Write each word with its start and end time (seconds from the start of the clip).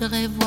voudrais 0.00 0.39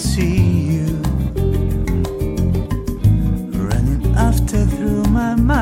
see 0.00 0.76
you 0.76 0.86
running 3.52 4.14
after 4.16 4.64
through 4.64 5.04
my 5.04 5.34
mind, 5.34 5.60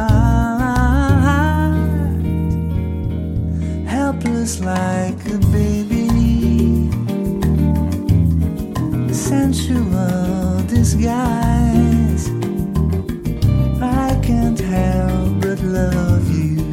helpless 3.88 4.61
like 4.61 5.18
a 5.27 5.38
baby, 5.51 6.88
sensual 9.12 10.62
disguise. 10.68 12.29
I 13.83 14.16
can't 14.22 14.61
help 14.61 15.40
but 15.40 15.61
love 15.62 16.31
you. 16.31 16.72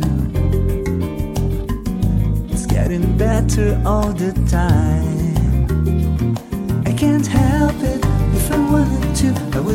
It's 2.51 2.67
getting 2.67 3.17
better 3.17 3.81
all 3.83 4.13
the 4.13 4.33
time. 4.51 5.14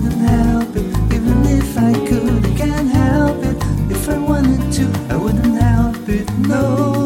couldn't 0.01 0.21
help 0.21 0.77
it, 0.77 1.15
even 1.15 1.45
if 1.45 1.77
I 1.77 1.93
could, 2.09 2.47
I 2.47 2.57
can't 2.57 2.89
help 2.89 3.45
it. 3.45 3.57
If 3.91 4.09
I 4.09 4.19
wanted 4.19 4.73
to, 4.73 5.15
I 5.15 5.17
wouldn't 5.17 5.61
help 5.61 6.09
it, 6.09 6.29
no. 6.39 7.00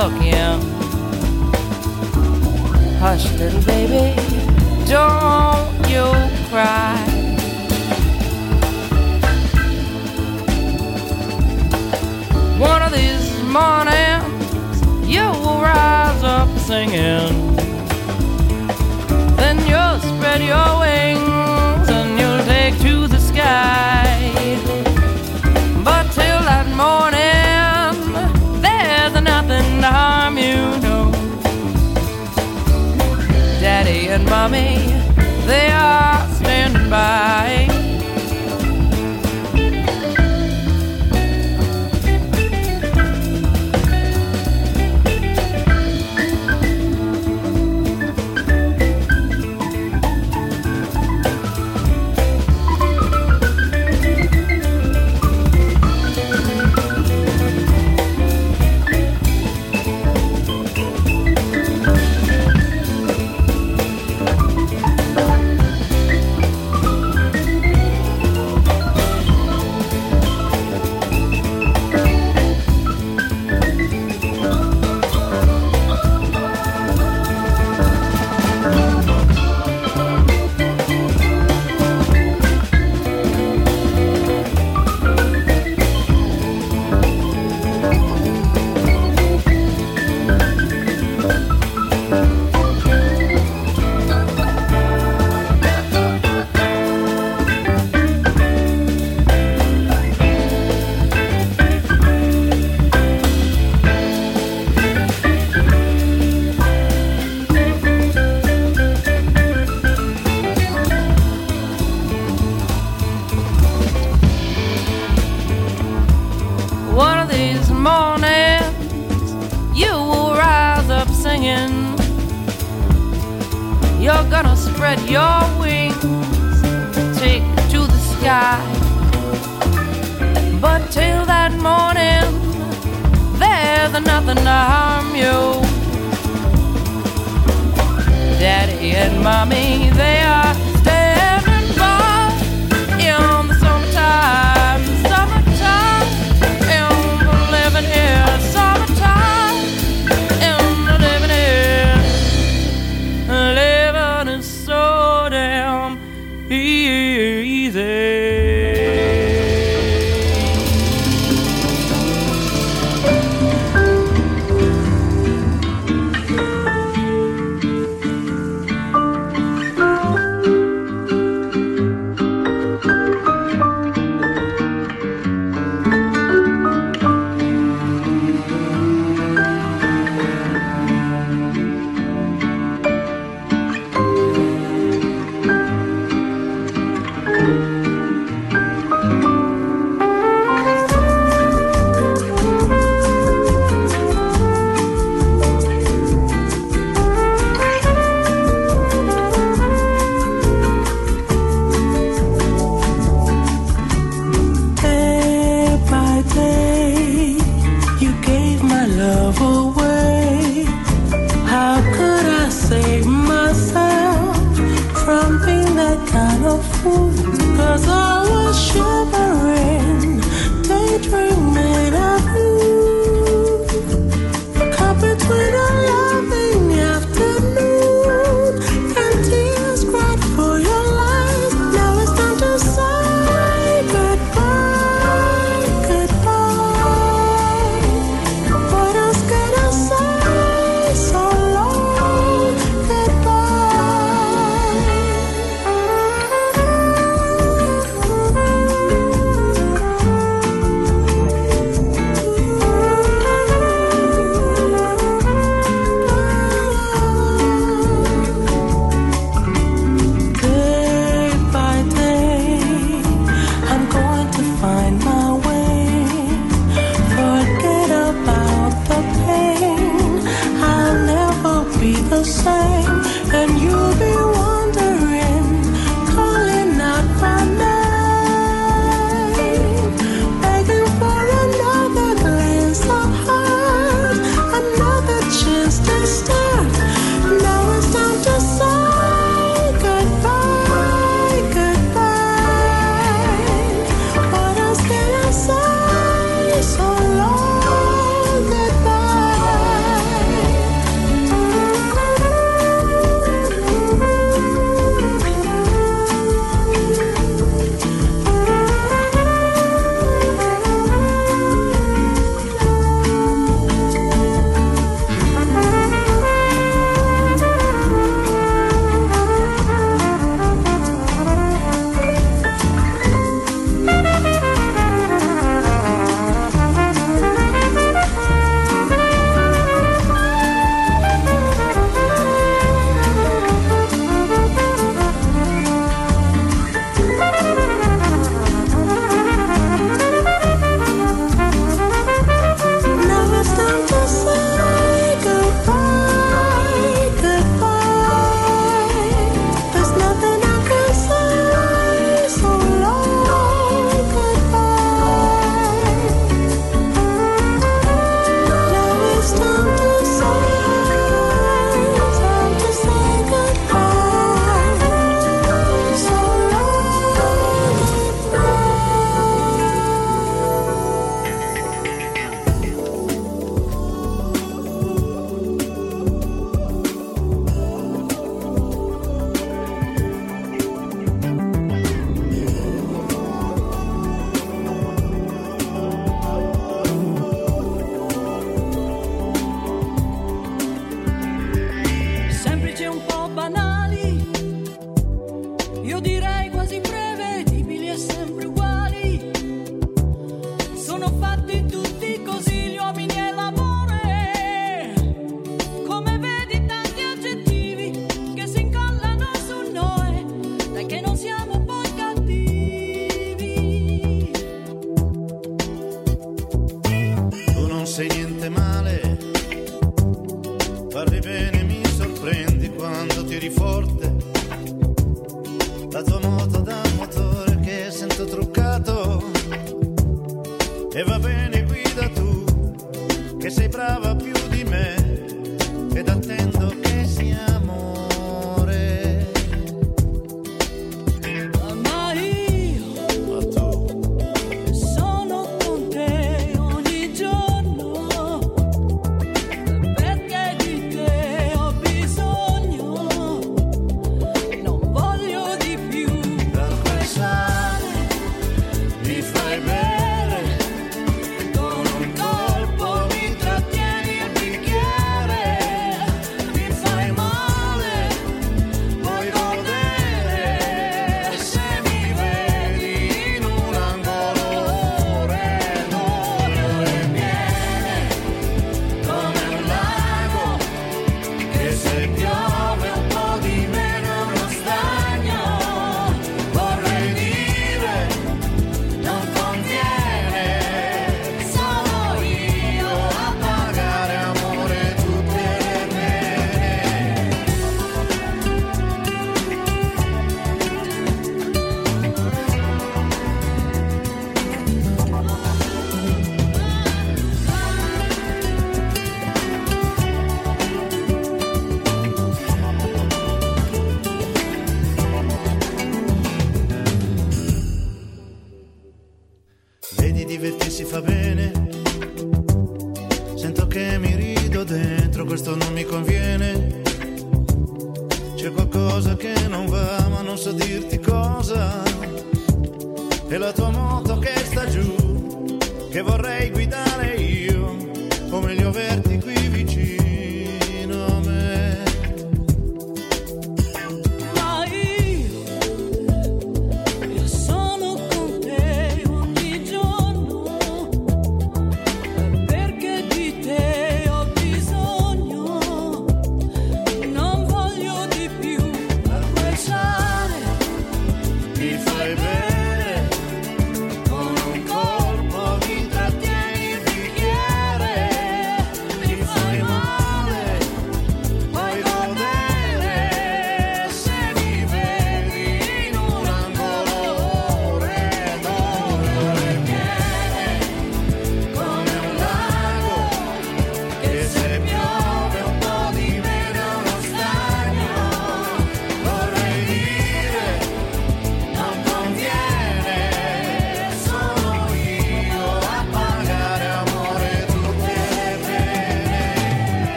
Mama's 0.00 0.18
good 0.18 0.59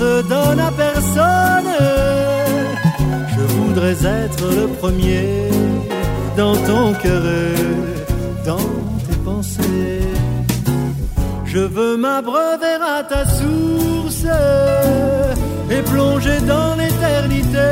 donne 0.00 0.60
à 0.60 0.70
personne. 0.70 1.72
Je 3.34 3.42
voudrais 3.54 3.98
être 4.24 4.44
le 4.60 4.66
premier 4.80 5.48
dans 6.36 6.56
ton 6.56 6.92
cœur, 6.94 7.22
dans 8.46 8.70
tes 9.06 9.16
pensées. 9.24 10.00
Je 11.44 11.58
veux 11.58 11.96
m'abreuver 11.96 12.76
à 12.98 13.02
ta 13.02 13.26
source 13.26 14.24
et 15.70 15.82
plonger 15.82 16.40
dans 16.46 16.74
l'éternité. 16.76 17.70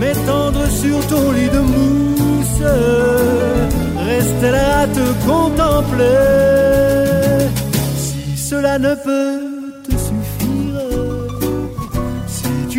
M'étendre 0.00 0.66
sur 0.68 0.98
ton 1.08 1.32
lit 1.32 1.48
de 1.48 1.60
mousse, 1.72 2.62
rester 4.06 4.50
là 4.50 4.80
à 4.80 4.86
te 4.86 5.06
contempler. 5.26 7.05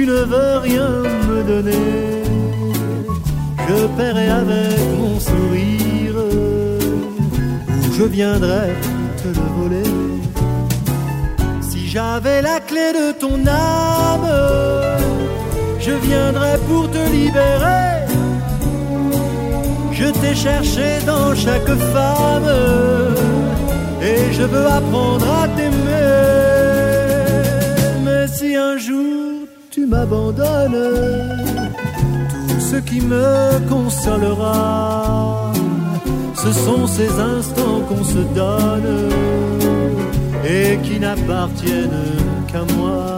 ne 0.07 0.23
veux 0.23 0.57
rien 0.69 0.89
me 1.29 1.43
donner, 1.43 2.23
je 3.67 3.77
paierai 3.97 4.29
avec 4.29 4.79
mon 5.01 5.19
sourire, 5.19 6.17
ou 7.77 7.93
je 7.97 8.03
viendrai 8.03 8.69
te 9.21 9.27
le 9.39 9.47
voler. 9.57 9.91
Si 11.59 11.89
j'avais 11.89 12.41
la 12.41 12.59
clé 12.61 12.87
de 12.99 13.11
ton 13.23 13.35
âme, 13.47 14.31
je 15.85 15.91
viendrais 16.07 16.57
pour 16.69 16.89
te 16.89 17.03
libérer. 17.17 17.91
Je 19.91 20.07
t'ai 20.19 20.35
cherché 20.35 20.87
dans 21.05 21.35
chaque 21.35 21.73
femme, 21.93 22.51
et 24.01 24.21
je 24.31 24.43
veux 24.43 24.67
apprendre 24.67 25.27
à 25.41 25.47
t'aimer. 25.55 26.13
Mais 28.05 28.25
si 28.27 28.55
un 28.55 28.77
jour 28.77 29.16
tu 29.87 29.95
m'abandonnes, 29.95 31.73
tout 32.49 32.59
ce 32.59 32.75
qui 32.77 33.01
me 33.01 33.59
consolera, 33.69 35.51
ce 36.35 36.51
sont 36.51 36.87
ces 36.87 37.09
instants 37.19 37.81
qu'on 37.87 38.03
se 38.03 38.19
donne 38.35 39.09
et 40.45 40.77
qui 40.83 40.99
n'appartiennent 40.99 42.17
qu'à 42.47 42.63
moi. 42.75 43.16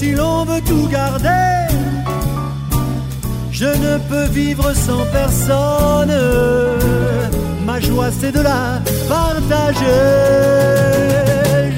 Si 0.00 0.12
l'on 0.12 0.44
veut 0.44 0.62
tout 0.70 0.86
garder. 0.88 1.52
Je 3.60 3.70
ne 3.86 3.92
peux 4.08 4.28
vivre 4.40 4.68
sans 4.86 5.04
personne, 5.18 6.16
ma 7.66 7.78
joie 7.86 8.10
c'est 8.18 8.32
de 8.32 8.42
la 8.52 8.62
partager. 9.16 10.06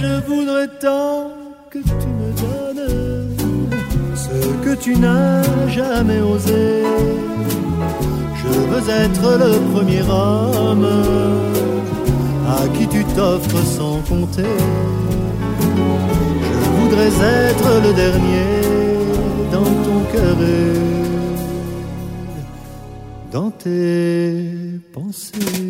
Je 0.03 0.12
voudrais 0.29 0.68
tant 0.87 1.33
que 1.73 1.81
tu 1.91 2.09
me 2.20 2.29
donnes 2.43 2.87
ce 4.25 4.39
que 4.64 4.75
tu 4.85 4.93
n'as 5.05 5.43
jamais 5.79 6.20
osé. 6.20 6.85
Je 8.41 8.53
veux 8.70 8.87
être 9.05 9.27
le 9.45 9.53
premier 9.73 10.03
homme 10.03 10.89
à 12.57 12.61
qui 12.75 12.87
tu 12.87 13.03
t'offres 13.16 13.64
sans 13.77 13.99
compter. 14.09 14.57
Voudrais 16.93 17.09
être 17.09 17.70
le 17.86 17.93
dernier 17.95 18.61
dans 19.51 19.64
ton 19.64 20.01
cœur 20.12 20.36
et 20.43 20.74
dans 23.32 23.51
tes 23.51 24.78
pensées. 24.93 25.61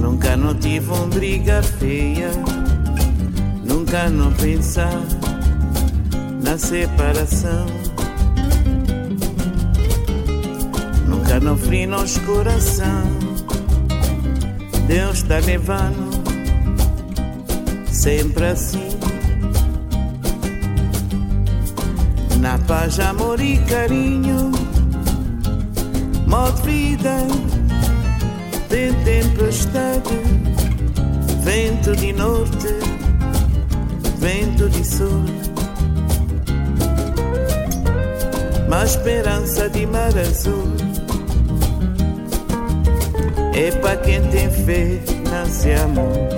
Nunca 0.00 0.36
não 0.36 0.52
tive 0.54 0.90
uma 0.90 1.06
briga 1.06 1.62
feia. 1.62 2.32
Nunca 3.64 4.08
não 4.08 4.32
pensar 4.32 5.00
na 6.42 6.58
separação. 6.58 7.66
Nunca 11.06 11.38
não 11.38 11.56
fri 11.56 11.86
nos 11.86 12.18
coração. 12.18 13.04
Deus 14.88 15.18
está 15.18 15.38
levando 15.38 16.10
sempre 17.92 18.44
assim. 18.44 18.88
Na 22.40 22.58
paz, 22.58 22.98
amor 22.98 23.40
e 23.40 23.56
carinho, 23.58 24.50
modo 26.28 26.62
vida, 26.62 27.16
tem 28.68 28.92
tempestade, 29.02 30.14
vento 31.42 31.96
de 31.96 32.12
norte, 32.12 32.74
vento 34.18 34.68
de 34.68 34.86
sul. 34.86 35.24
Mas 38.68 38.90
esperança 38.90 39.70
de 39.70 39.86
mar 39.86 40.12
azul 40.18 40.68
é 43.54 43.70
para 43.70 43.96
quem 43.96 44.20
tem 44.28 44.50
fé, 44.50 45.00
nasce 45.30 45.72
amor. 45.72 46.28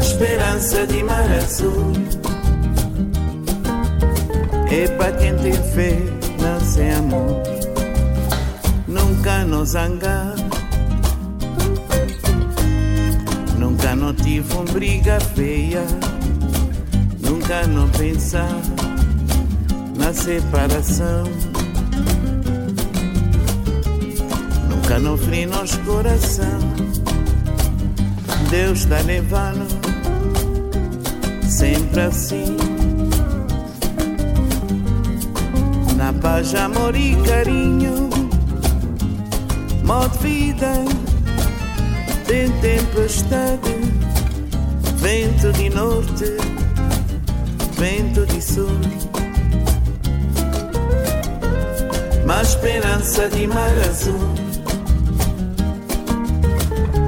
Esperança 0.00 0.86
de 0.86 1.02
mar 1.02 1.30
azul 1.32 1.92
é 4.70 4.88
para 4.96 5.12
quem 5.12 5.36
tem 5.36 5.52
fé, 5.52 6.19
nasce 6.70 6.82
amor. 6.96 7.42
Nunca 8.86 9.44
nos 9.44 9.70
zangar, 9.70 10.34
nunca 13.58 13.94
não 13.96 14.14
tive 14.14 14.52
uma 14.54 14.64
briga 14.64 15.18
feia, 15.20 15.84
nunca 17.20 17.66
não 17.66 17.88
pensar 17.90 18.60
na 19.96 20.12
separação. 20.12 21.24
Nunca 24.68 24.98
não 24.98 25.16
fri 25.16 25.46
nosso 25.46 25.78
coração. 25.80 26.60
Deus 28.50 28.80
está 28.80 29.00
levando 29.00 29.66
sempre 31.48 32.00
assim. 32.00 32.69
Paz, 36.30 36.54
amor 36.54 36.94
e 36.94 37.16
carinho, 37.22 38.08
modo 39.82 40.16
vida, 40.18 40.72
tem 42.26 42.48
tempestade, 42.60 43.74
vento 44.96 45.52
de 45.52 45.70
norte, 45.70 46.36
vento 47.76 48.24
de 48.26 48.40
sul. 48.40 48.80
Mas 52.24 52.50
esperança 52.50 53.28
de 53.28 53.46
mar 53.48 53.72
azul 53.88 54.34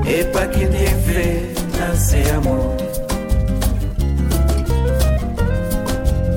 é 0.05 0.25
para 0.25 0.49
quem 0.49 0.67
tem 0.67 0.87
fé, 1.03 1.55
nasce 1.79 2.31
amor. 2.31 2.77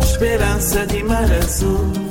Esperança 0.03 0.85
de 0.85 1.03
mar 1.03 1.31
azul 1.31 2.04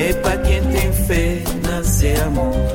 é 0.00 0.12
para 0.14 0.38
quem 0.38 0.62
tem 0.62 0.92
fé, 0.92 1.42
nasce 1.62 2.08
amor. 2.22 2.69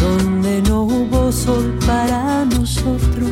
Donde 0.00 0.62
no 0.62 0.84
hubo 0.84 1.30
sol 1.30 1.78
para 1.86 2.46
nosotros. 2.46 3.30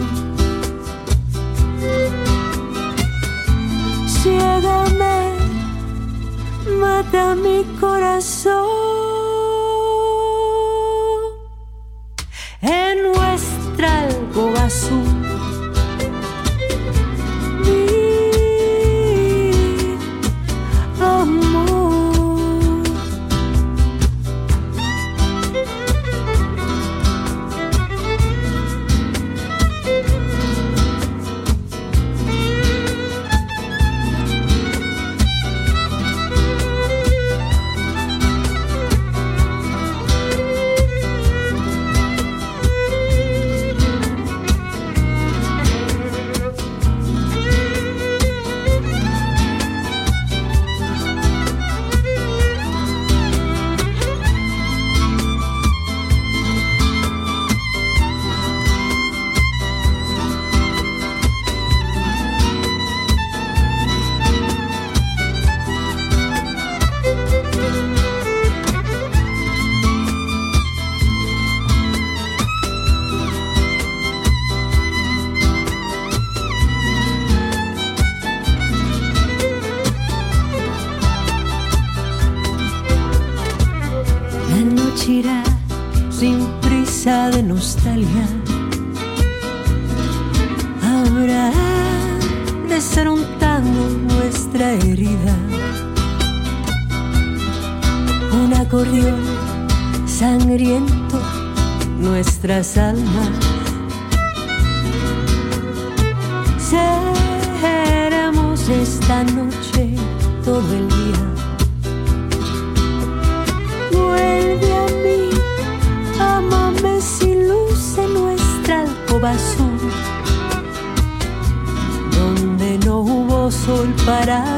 Ciégame, 4.07 5.33
mata 6.81 7.35
mi 7.35 7.65
corazón 7.81 8.53
en 12.61 13.03
nuestra 13.05 14.03
alcoba 14.03 14.65
azul. 14.65 15.22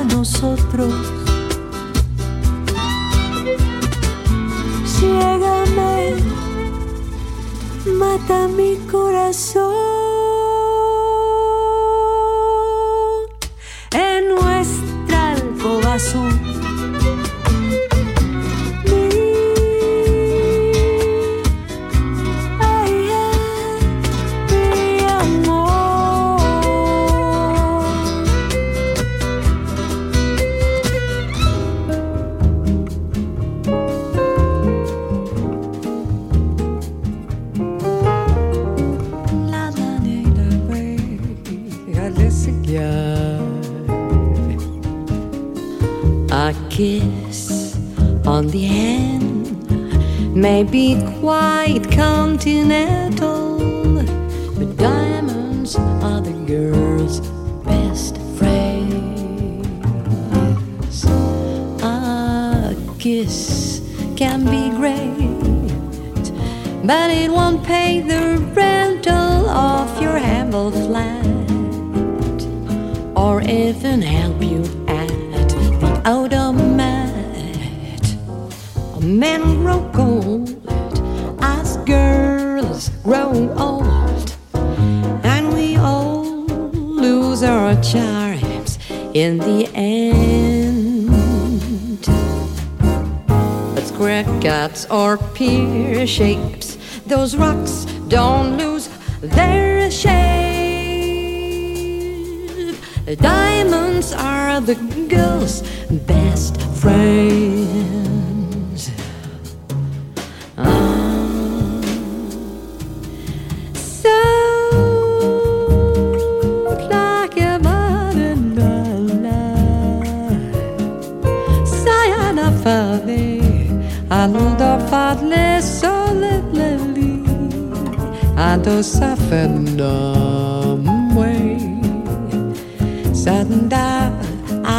nosotros. 0.04 0.92
Llégame, 5.00 6.14
mata 7.98 8.48
mi 8.48 8.76
corazón. 8.90 9.93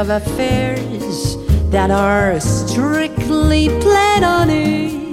of 0.00 0.08
affairs 0.08 1.36
that 1.68 1.90
are 1.90 2.40
strictly 2.40 3.68
platonic. 3.80 5.10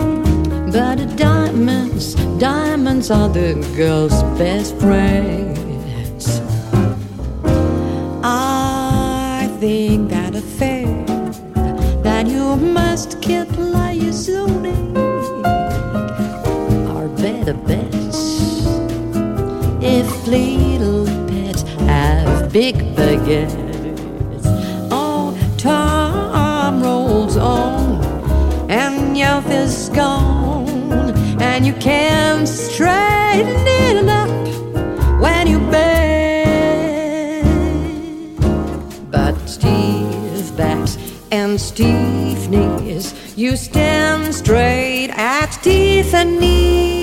But 0.72 1.18
diamonds, 1.18 2.16
diamonds 2.40 3.12
are 3.12 3.28
the 3.28 3.56
girl's 3.76 4.24
best 4.40 4.78
friends. 4.78 6.40
I 8.24 9.50
think 9.60 10.10
that 10.12 10.36
affair 10.36 10.88
that 12.04 12.26
you 12.28 12.56
must 12.56 13.22
keep 13.22 13.50
liaisonic 13.74 14.96
are 16.96 17.10
better 17.10 17.56
bets 17.68 18.66
if 19.82 20.28
little 20.28 21.06
pets 21.28 21.64
have 21.90 22.54
big 22.54 22.76
baguettes. 22.96 23.57
And 31.58 31.66
you 31.66 31.74
can 31.74 32.46
straighten 32.46 33.66
it 33.66 34.08
up 34.08 34.30
when 35.20 35.48
you 35.48 35.58
bend. 35.72 37.48
But 39.10 39.36
Steve 39.48 40.56
backs 40.56 41.00
and 41.32 41.60
Steve 41.60 42.48
knees, 42.52 43.16
you 43.36 43.58
stand 43.58 44.36
straight 44.36 45.10
at 45.10 45.48
teeth 45.64 46.14
knees. 46.14 46.97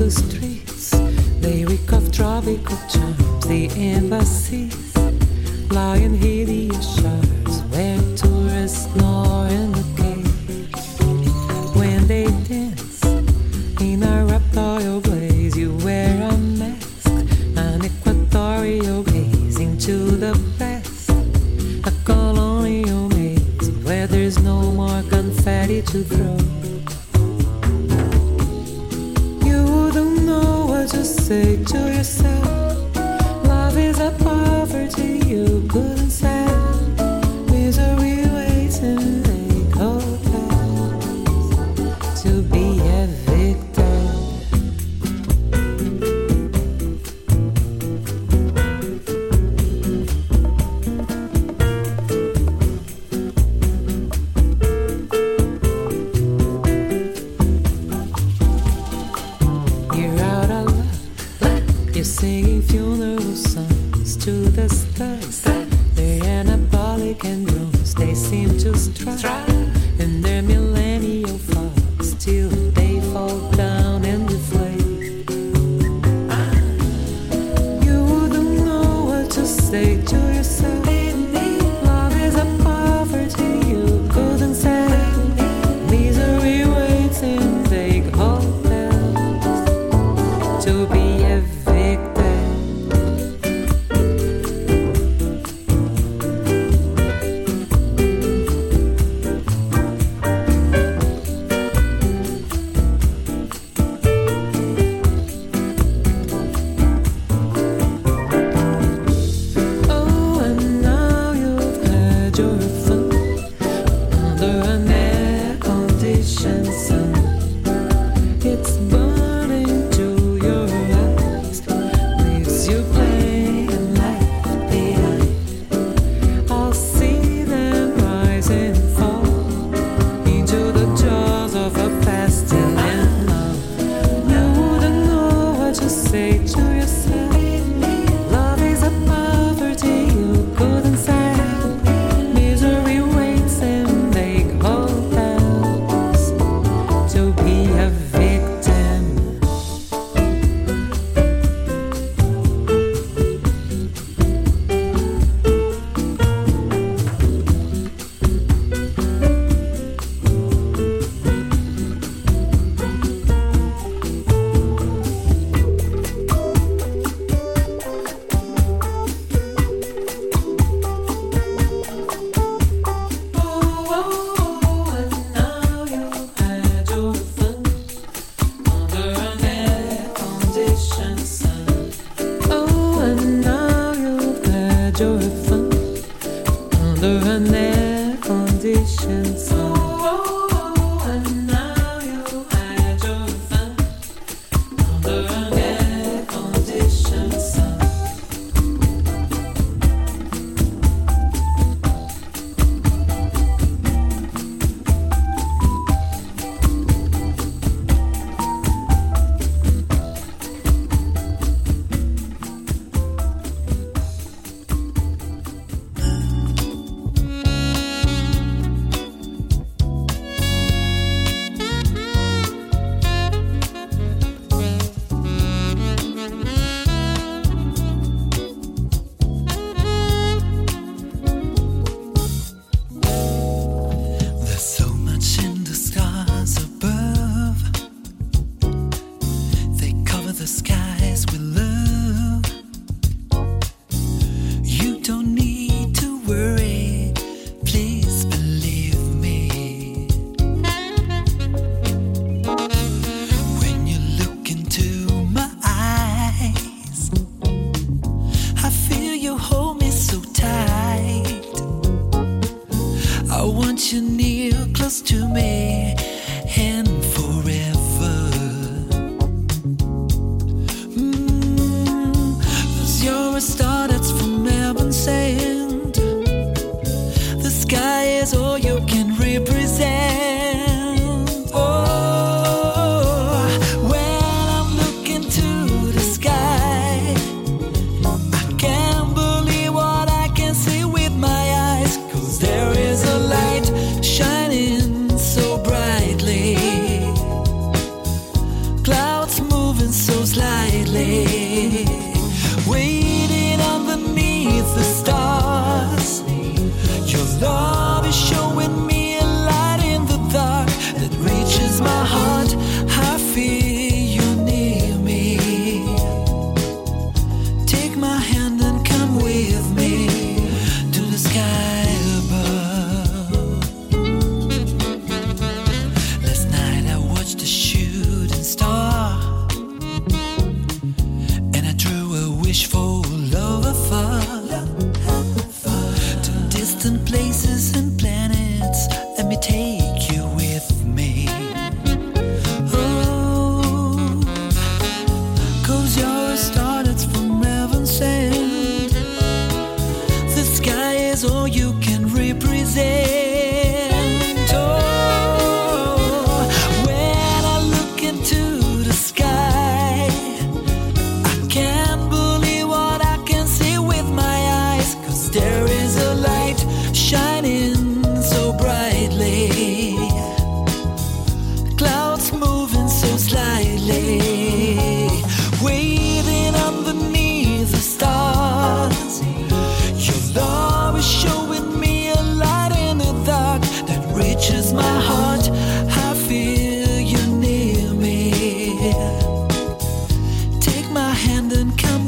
the 0.00 0.10
street. 0.10 0.39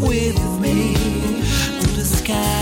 And 0.05 0.39
I 0.39 1.93
the 1.95 2.27
him. 2.27 2.62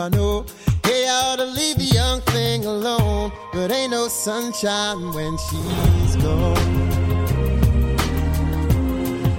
I 0.00 0.08
know. 0.08 0.46
Hey, 0.82 1.06
I 1.06 1.20
ought 1.26 1.36
to 1.36 1.44
leave 1.44 1.76
the 1.76 1.84
young 1.84 2.22
thing 2.22 2.64
alone, 2.64 3.32
but 3.52 3.70
ain't 3.70 3.90
no 3.90 4.08
sunshine 4.08 5.12
when 5.12 5.36
she's 5.36 6.16
gone. 6.16 6.56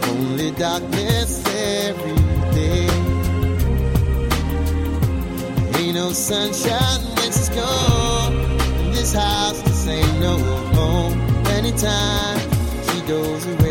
Only 0.10 0.52
darkness 0.52 1.44
every 1.48 2.16
day. 2.54 2.88
Ain't 5.80 5.96
no 5.96 6.12
sunshine 6.12 7.02
when 7.16 7.32
she's 7.32 7.50
gone. 7.50 8.36
And 8.82 8.94
this 8.94 9.14
house 9.14 9.64
just 9.64 9.88
ain't 9.88 10.20
no 10.20 10.38
home. 10.78 11.20
Anytime 11.58 12.40
she 12.86 13.02
goes 13.08 13.48
away. 13.48 13.71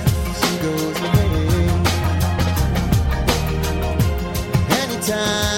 time. 5.11 5.50